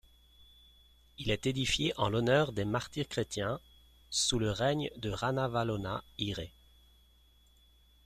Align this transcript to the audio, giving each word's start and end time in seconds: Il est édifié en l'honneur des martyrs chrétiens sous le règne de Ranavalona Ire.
Il 1.19 1.29
est 1.29 1.45
édifié 1.45 1.93
en 1.95 2.09
l'honneur 2.09 2.53
des 2.53 2.65
martyrs 2.65 3.07
chrétiens 3.07 3.59
sous 4.09 4.39
le 4.39 4.49
règne 4.49 4.89
de 4.95 5.11
Ranavalona 5.11 6.03
Ire. 6.17 6.41